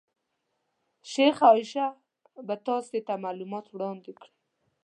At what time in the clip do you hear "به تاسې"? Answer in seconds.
2.47-2.99